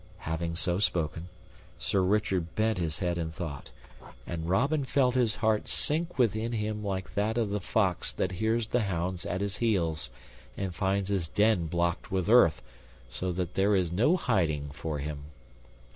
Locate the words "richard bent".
2.01-2.79